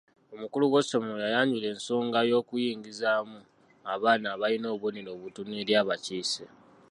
[0.33, 3.39] Omukulu w'essomero yayanjula ensonga y'okuyingizaamu
[3.93, 6.43] abaana abalina obubonero obutono eri abakiise.